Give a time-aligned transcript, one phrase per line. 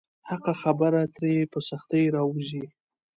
[0.29, 2.65] حقه خبره ترې په سختۍ راووځي.